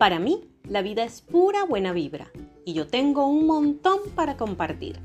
[0.00, 2.30] Para mí, la vida es pura buena vibra
[2.64, 4.98] y yo tengo un montón para compartir.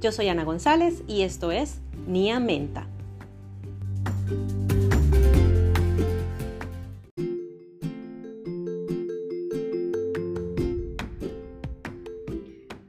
[0.00, 2.86] Yo soy Ana González y esto es Nia Menta.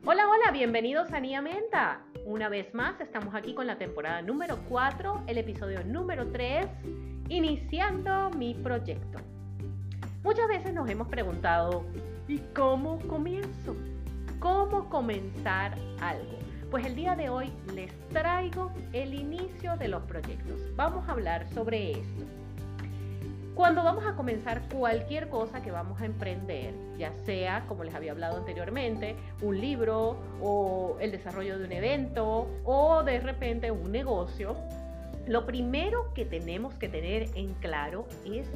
[0.06, 2.06] Hola, hola, bienvenidos a Nia Menta.
[2.26, 6.68] Una vez más, estamos aquí con la temporada número 4, el episodio número 3,
[7.28, 9.20] iniciando mi proyecto.
[10.30, 11.84] Muchas veces nos hemos preguntado,
[12.28, 13.76] ¿y cómo comienzo?
[14.40, 16.38] ¿Cómo comenzar algo?
[16.70, 20.62] Pues el día de hoy les traigo el inicio de los proyectos.
[20.76, 22.26] Vamos a hablar sobre esto.
[23.56, 28.12] Cuando vamos a comenzar cualquier cosa que vamos a emprender, ya sea, como les había
[28.12, 34.56] hablado anteriormente, un libro o el desarrollo de un evento o de repente un negocio,
[35.26, 38.48] lo primero que tenemos que tener en claro es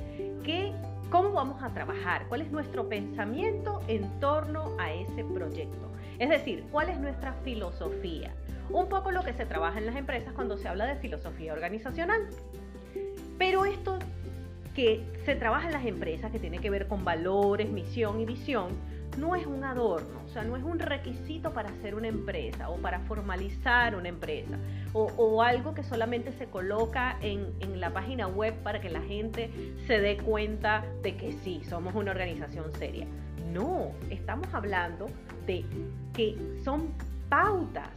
[0.43, 0.71] que
[1.13, 2.25] ¿Cómo vamos a trabajar?
[2.27, 5.91] ¿Cuál es nuestro pensamiento en torno a ese proyecto?
[6.17, 8.33] Es decir, ¿cuál es nuestra filosofía?
[8.71, 12.27] Un poco lo que se trabaja en las empresas cuando se habla de filosofía organizacional.
[13.37, 13.99] Pero esto
[14.73, 18.69] que se trabaja en las empresas, que tiene que ver con valores, misión y visión,
[19.17, 22.77] no es un adorno, o sea, no es un requisito para hacer una empresa o
[22.77, 24.57] para formalizar una empresa
[24.93, 29.49] o, algo que solamente se coloca en, la página web para que la gente
[29.87, 33.07] se dé cuenta de que sí, somos una organización seria.
[33.51, 35.07] No, estamos hablando
[35.45, 35.65] de
[36.13, 36.93] que son
[37.29, 37.89] pautas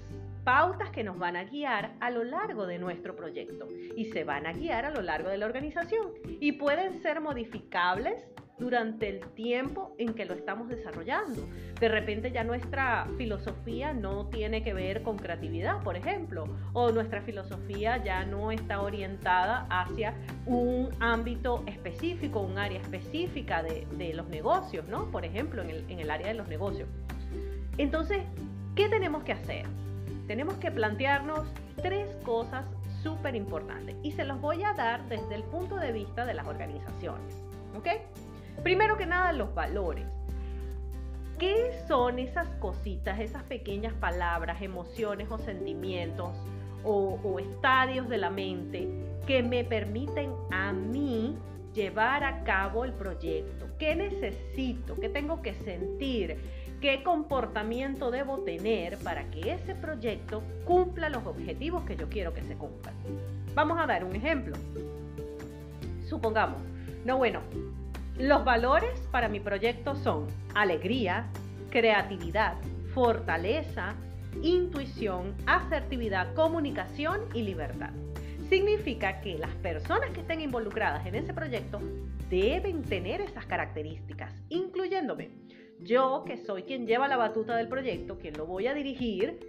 [0.42, 4.46] pautas que nos van a guiar a lo largo de nuestro proyecto y se van
[4.46, 8.22] a guiar a lo largo de la organización y pueden ser modificables
[8.58, 11.46] durante el tiempo en que lo estamos desarrollando.
[11.78, 17.20] De repente ya nuestra filosofía no tiene que ver con creatividad, por ejemplo, o nuestra
[17.22, 20.14] filosofía ya no está orientada hacia
[20.46, 25.10] un ámbito específico, un área específica de, los negocios, ¿no?
[25.10, 26.88] Por ejemplo, en el, en el área de los negocios.
[27.76, 28.22] Entonces,
[28.74, 29.66] ¿qué tenemos que hacer?
[30.26, 31.46] Tenemos que plantearnos
[31.82, 32.64] tres cosas
[33.02, 36.46] súper importantes y se los voy a dar desde el punto de vista de las
[36.46, 37.34] organizaciones.
[37.76, 37.88] ¿Ok?
[38.62, 40.06] Primero que nada, los valores.
[41.38, 46.30] ¿Qué son esas cositas, esas pequeñas palabras, emociones o sentimientos
[46.82, 48.88] o, estadios de la mente
[49.26, 51.36] que me permiten a mí
[51.74, 53.66] llevar a cabo el proyecto?
[53.78, 54.98] ¿Qué necesito?
[54.98, 56.38] ¿Qué tengo que sentir?
[56.80, 62.42] ¿Qué comportamiento debo tener para que ese proyecto cumpla los objetivos que yo quiero que
[62.42, 62.94] se cumplan?
[63.54, 64.56] Vamos a dar un ejemplo.
[66.06, 66.62] Supongamos,
[67.04, 67.40] no bueno,
[68.18, 71.26] los valores para mi proyecto son alegría,
[71.70, 72.54] creatividad,
[72.94, 73.94] fortaleza,
[74.42, 77.90] intuición, asertividad, comunicación y libertad.
[78.48, 81.80] Significa que las personas que estén involucradas en ese proyecto
[82.30, 85.30] deben tener esas características, incluyéndome.
[85.80, 89.40] Yo, que soy quien lleva la batuta del proyecto, quien lo voy a dirigir,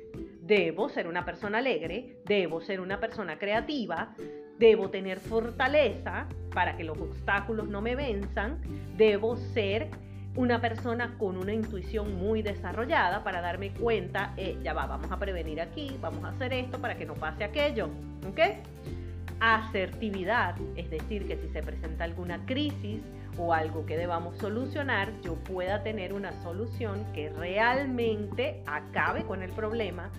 [0.42, 4.14] debo ser una persona alegre, debo ser una persona creativa,
[4.59, 8.59] Debo tener fortaleza para que los obstáculos no me venzan.
[8.97, 9.90] Debo ser
[10.38, 15.18] una persona con una intuición muy desarrollada para darme cuenta, eh, ya va, vamos a
[15.18, 17.90] prevenir aquí, vamos a hacer esto para que no pase aquello.
[18.28, 18.40] ¿Ok?
[19.40, 23.01] Asertividad, es decir, que si se presenta alguna crisis
[23.38, 29.51] o algo que debamos solucionar, yo pueda tener una solución que realmente acabe con el
[29.51, 30.09] problema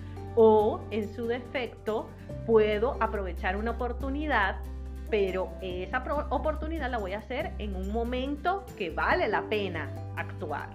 [0.41, 2.07] o en su defecto
[2.45, 4.55] puedo aprovechar una oportunidad,
[5.09, 10.69] pero esa oportunidad la voy a hacer en un momento que vale la pena actuar.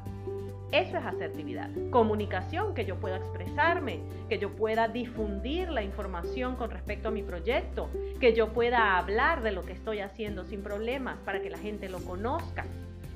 [0.70, 1.70] Eso es asertividad.
[1.91, 7.22] Comunicación, que yo pueda expresarme, que yo pueda difundir la información con respecto a mi
[7.22, 7.88] proyecto,
[8.20, 11.88] que yo pueda hablar de lo que estoy haciendo sin problemas para que la gente
[11.88, 12.66] lo conozca.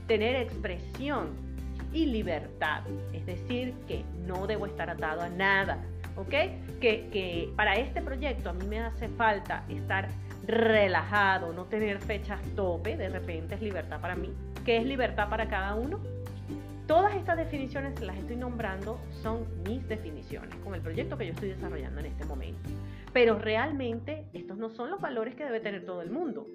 [0.06, 1.28] Tener expresión
[1.92, 5.84] y libertad, es decir, que no debo estar atado a nada,
[6.18, 6.80] ¿ok?
[6.80, 10.08] Que, para este proyecto a mí me hace falta estar
[10.46, 14.32] relajado, no tener fechas tope, de repente es libertad para mí.
[14.64, 16.00] ¿Qué es libertad para cada uno?
[16.86, 21.32] Todas estas definiciones que las estoy nombrando son mis definiciones con el proyecto que yo
[21.32, 22.70] estoy desarrollando en este momento.
[23.12, 26.46] Pero realmente estos no son los valores que debe tener todo el mundo.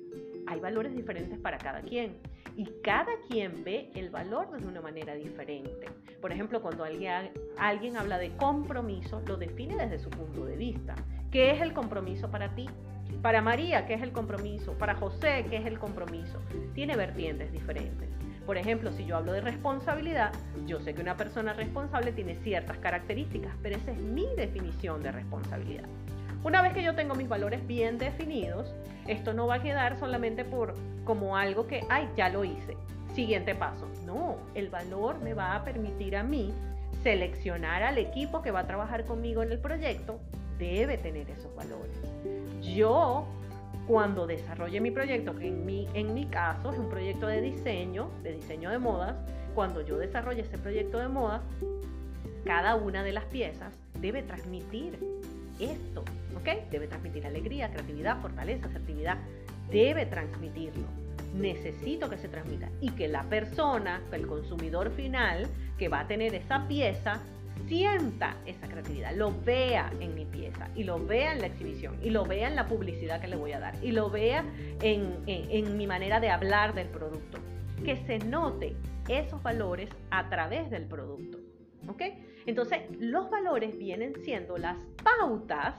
[0.47, 2.17] Hay valores diferentes para cada quien
[2.55, 5.87] y cada quien ve el valor de una manera diferente.
[6.21, 10.95] Por ejemplo, cuando alguien, habla de compromiso, lo define desde su punto de vista.
[11.31, 12.69] ¿Qué es el compromiso para ti?
[13.21, 14.73] Para María, ¿qué es el compromiso?
[14.77, 16.39] Para José, ¿qué es el compromiso?
[16.73, 18.09] Tiene vertientes diferentes.
[18.45, 20.33] Por ejemplo, si yo hablo de responsabilidad,
[20.67, 25.13] yo sé que una persona responsable tiene ciertas características, pero esa es mi definición de
[25.13, 25.87] responsabilidad.
[26.43, 28.75] Una vez que yo tengo mis valores bien definidos,
[29.07, 30.73] esto no va a quedar solamente por
[31.05, 32.75] como algo que, ay, ya lo hice,
[33.13, 33.87] siguiente paso.
[34.05, 36.53] No, el valor me va a permitir a mí
[37.01, 40.19] seleccionar al equipo que va a trabajar conmigo en el proyecto,
[40.59, 41.97] debe tener esos valores.
[42.61, 43.25] Yo,
[43.87, 48.09] cuando desarrolle mi proyecto, que en mi, en mi caso es un proyecto de diseño,
[48.21, 49.15] de diseño de modas,
[49.55, 51.41] cuando yo desarrolle ese proyecto de moda,
[52.43, 55.12] cada una de las piezas debe transmitir
[55.65, 56.03] esto,
[56.35, 56.69] ¿ok?
[56.71, 59.17] Debe transmitir alegría, creatividad, fortaleza, asertividad,
[59.69, 60.87] debe transmitirlo.
[61.35, 66.35] Necesito que se transmita y que la persona, el consumidor final que va a tener
[66.35, 67.21] esa pieza,
[67.67, 72.09] sienta esa creatividad, lo vea en mi pieza y lo vea en la exhibición y
[72.09, 74.43] lo vea en la publicidad que le voy a dar y lo vea
[74.81, 77.39] en, en mi manera de hablar del producto.
[77.83, 78.75] Que se note
[79.07, 81.42] esos valores a través del producto.
[81.87, 82.01] ¿Ok?
[82.45, 85.75] Entonces, los valores vienen siendo las pautas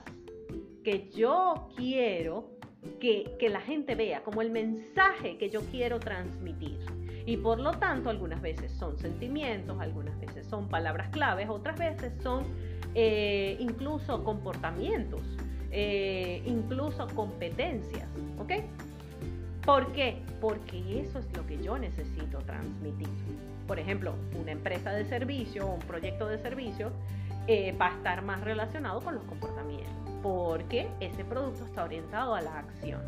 [0.83, 2.55] que yo quiero
[2.99, 6.79] que, que, la gente vea, como el mensaje que yo quiero transmitir.
[7.25, 12.13] Y por lo tanto, algunas veces son sentimientos, algunas veces son palabras claves, otras veces
[12.21, 12.43] son
[12.93, 15.21] eh, incluso comportamientos,
[15.71, 18.07] eh, incluso competencias.
[18.37, 18.51] ¿Ok?
[19.65, 20.21] ¿Por qué?
[20.39, 23.09] Porque eso es lo que yo necesito transmitir.
[23.65, 26.91] Por ejemplo, una empresa de servicio o un proyecto de servicio
[27.47, 29.91] eh, va a estar más relacionado con los comportamientos,
[30.21, 33.01] porque ese producto está orientado a la acción.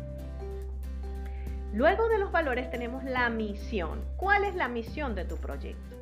[1.72, 4.00] Luego de los valores tenemos la misión.
[4.16, 5.97] ¿Cuál es la misión de tu proyecto?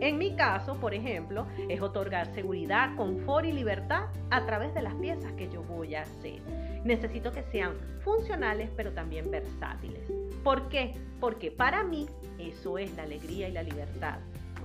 [0.00, 4.94] En mi caso, por ejemplo, es otorgar seguridad, confort y libertad a través de las
[4.94, 6.40] piezas que yo voy a hacer.
[6.84, 10.10] Necesito que sean funcionales, pero también versátiles.
[10.44, 10.94] ¿Por qué?
[11.20, 12.06] Porque para mí
[12.38, 14.18] eso es la alegría y la libertad.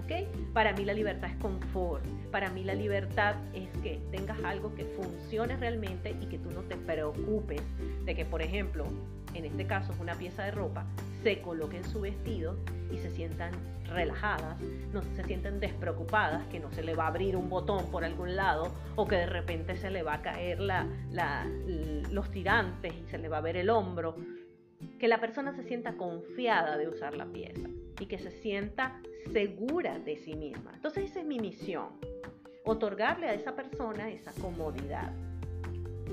[0.04, 0.54] ¿Ok?
[0.54, 2.06] Para mí la libertad es confort.
[2.32, 6.62] Para mí la libertad es que tengas algo que funcione realmente y que tú no
[6.62, 7.62] te preocupes
[8.06, 8.86] de que, por ejemplo,
[9.34, 10.86] en este caso es una pieza de ropa,
[11.24, 12.58] se coloquen su vestido
[12.92, 13.52] y se sientan
[13.88, 14.60] relajadas,
[14.92, 18.36] no se sienten despreocupadas, que no se le va a abrir un botón por algún
[18.36, 20.88] lado o que de repente se le va a caer la,
[22.12, 24.16] los tirantes y se le va a ver el hombro.
[25.00, 29.00] Que la persona se sienta confiada de usar la pieza y que se sienta
[29.32, 30.72] segura de sí misma.
[30.74, 31.88] Entonces esa es mi misión,
[32.66, 35.12] otorgarle a esa persona esa comodidad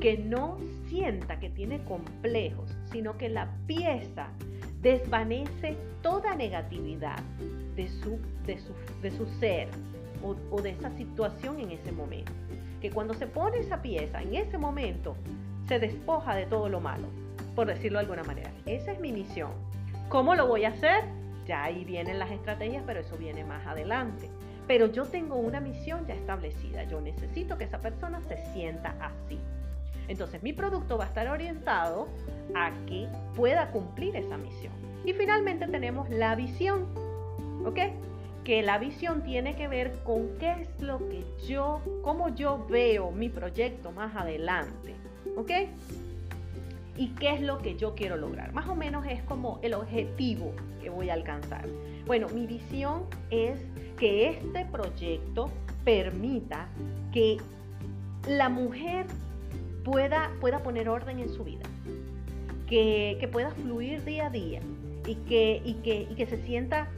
[0.01, 0.59] que no
[0.89, 4.29] sienta que tiene complejos, sino que la pieza
[4.81, 7.19] desvanece toda negatividad
[7.77, 8.73] de su, de su,
[9.03, 9.69] de su ser
[10.23, 12.33] o, o de esa situación en ese momento.
[12.81, 15.17] Que cuando se pone esa pieza en ese momento,
[15.69, 17.09] se despoja de todo lo malo,
[17.55, 18.51] por decirlo de alguna manera.
[18.65, 19.53] Esa es mi misión.
[20.09, 21.05] ¿Cómo lo voy a hacer?
[21.47, 24.31] Ya ahí vienen las estrategias, pero eso viene más adelante.
[24.67, 26.85] Pero yo tengo una misión ya establecida.
[26.85, 29.39] Yo necesito que esa persona se sienta así.
[30.09, 32.09] Entonces mi producto va a estar orientado
[32.55, 34.73] a que pueda cumplir esa misión.
[35.05, 36.87] Y finalmente tenemos la visión,
[37.65, 37.79] ¿ok?
[38.45, 43.13] Que la visión tiene que ver con qué es lo que yo, cómo yo veo
[43.13, 44.95] mi proyecto más adelante,
[45.37, 45.51] ¿ok?
[47.01, 48.53] Y qué es lo que yo quiero lograr.
[48.53, 50.53] Más o menos es como el objetivo
[50.83, 51.67] que voy a alcanzar.
[52.05, 53.59] Bueno, mi visión es
[53.99, 55.51] que este proyecto
[55.83, 56.69] permita
[57.11, 57.39] que
[58.29, 59.07] la mujer
[59.83, 61.65] pueda, pueda poner orden en su vida,
[62.67, 64.61] que, pueda fluir día a día
[65.07, 66.91] y que, y que, y que, se sienta,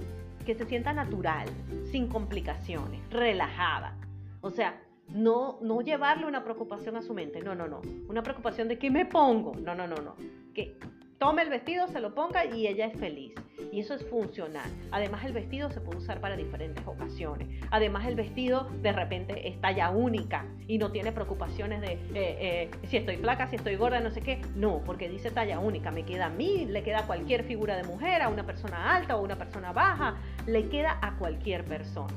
[0.44, 1.46] que se sienta natural,
[1.92, 3.94] sin complicaciones, relajada.
[4.40, 7.80] O sea, no, no llevarle una preocupación a su mente, no, no, no.
[8.08, 10.16] Una preocupación de qué me pongo, no, no, no, no.
[10.54, 10.78] Que
[11.18, 13.32] tome el vestido, se lo ponga y ella es feliz.
[13.70, 14.68] Y eso es funcional.
[14.90, 17.48] Además el vestido se puede usar para diferentes ocasiones.
[17.70, 22.70] Además el vestido de repente es talla única y no tiene preocupaciones de eh, eh,
[22.88, 24.42] si estoy flaca, si estoy gorda, no sé qué.
[24.56, 25.92] No, porque dice talla única.
[25.92, 29.16] Me queda a mí, le queda a cualquier figura de mujer, a una persona alta
[29.16, 30.16] o una persona baja,
[30.46, 32.12] le queda a cualquier persona.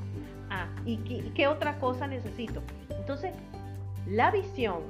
[0.49, 2.61] Ah, ¿y qué otra cosa necesito?
[2.89, 3.33] Entonces,
[4.07, 4.81] la visión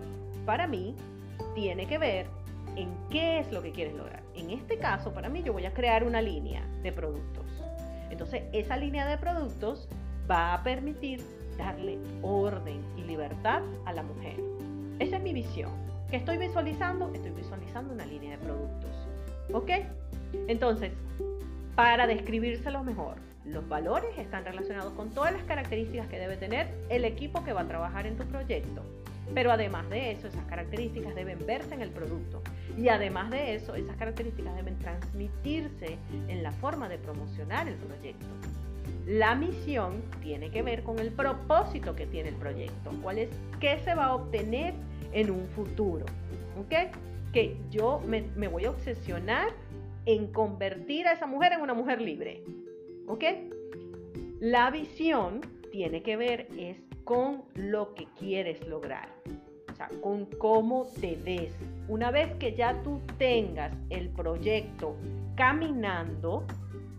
[0.46, 0.96] para mí
[1.54, 2.28] tiene que ver
[2.76, 4.22] en qué es lo que quieres lograr.
[4.36, 7.46] En este caso, para mí, yo voy a crear una línea de productos.
[8.10, 9.88] Entonces, esa línea de productos
[10.30, 11.22] va a permitir
[11.58, 14.36] darle orden y libertad a la mujer.
[15.00, 15.72] Esa es mi visión.
[16.10, 17.12] ¿Qué estoy visualizando?
[17.14, 18.92] Estoy visualizando una línea de productos.
[19.54, 19.70] ¿Ok?
[20.48, 20.92] Entonces,
[21.76, 27.06] para describírselo mejor, los valores están relacionados con todas las características que debe tener el
[27.06, 28.84] equipo que va a trabajar en tu proyecto.
[29.34, 32.42] Pero además de eso, esas características deben verse en el producto.
[32.78, 35.98] Y además de eso, esas características deben transmitirse
[36.28, 38.26] en la forma de promocionar el proyecto.
[39.08, 42.92] La misión tiene que ver con el propósito que tiene el proyecto.
[43.02, 43.30] ¿Cuál es?
[43.60, 44.74] ¿Qué se va a obtener
[45.12, 46.06] en un futuro?
[46.60, 46.92] ¿Ok?
[47.32, 49.50] Que yo me, me voy a obsesionar
[50.06, 52.44] en convertir a esa mujer en una mujer libre.
[53.08, 53.24] ¿Ok?
[54.40, 59.10] La visión tiene que ver es con lo que quieres lograr,
[59.72, 61.54] o sea, con cómo te ves.
[61.88, 64.96] Una vez que ya tú tengas el proyecto
[65.36, 66.46] caminando,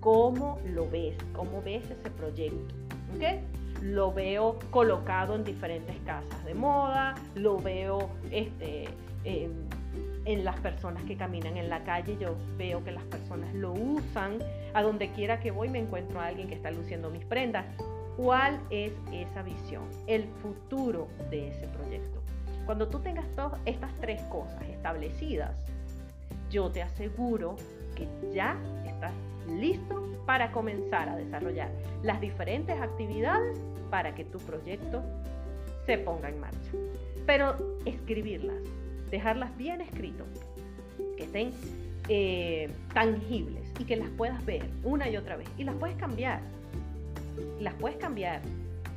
[0.00, 1.16] ¿cómo lo ves?
[1.32, 2.74] ¿Cómo ves ese proyecto?
[3.14, 3.82] ¿Ok?
[3.82, 8.88] Lo veo colocado en diferentes casas de moda, lo veo este,
[10.26, 14.38] en las personas que caminan en la calle, yo veo que las personas lo usan,
[14.74, 17.64] a donde quiera que voy me encuentro a alguien que está luciendo mis prendas.
[18.16, 19.84] ¿Cuál es esa visión?
[20.06, 22.20] El futuro de ese proyecto.
[22.64, 25.56] Cuando tú tengas todas estas tres cosas establecidas,
[26.50, 27.54] yo te aseguro
[27.94, 29.12] que ya estás
[29.48, 31.70] listo para comenzar a desarrollar
[32.02, 33.56] las diferentes actividades
[33.90, 35.04] para que tu proyecto
[35.86, 36.70] se ponga en marcha.
[37.26, 38.56] Pero escribirlas,
[39.10, 40.26] dejarlas bien escritas,
[41.16, 41.52] que estén
[42.08, 45.48] eh, tangibles y que las puedas ver una y otra vez.
[45.58, 46.40] Y las puedes cambiar
[47.60, 48.40] las puedes cambiar.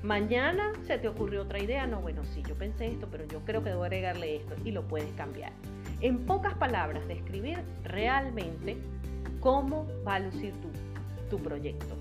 [0.04, 3.64] Mañana se te ocurrió otra idea, no, bueno, sí, yo pensé esto, pero yo creo
[3.64, 5.52] que debo agregarle esto y lo puedes cambiar.
[6.00, 8.78] En pocas palabras, describir realmente
[9.42, 10.70] cómo va a lucir tu,
[11.30, 11.98] tu proyecto,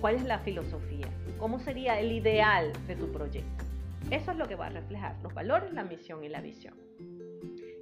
[0.00, 3.64] cuál es la filosofía, cómo sería el ideal de tu proyecto.
[4.10, 6.74] Eso es lo que va a reflejar los valores, la misión y la visión.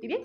[0.01, 0.23] Y bien,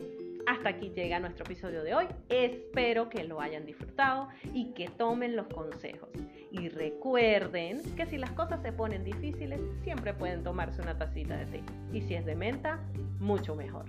[0.48, 2.06] hasta aquí llega nuestro episodio de hoy.
[2.30, 6.10] Espero que lo hayan disfrutado y que tomen los consejos.
[6.52, 11.46] Y recuerden que si las cosas se ponen difíciles, siempre pueden tomarse una tacita de
[11.46, 11.62] té.
[11.92, 12.80] Y si es de menta,
[13.20, 13.86] mucho mejor.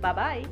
[0.00, 0.42] Bye bye.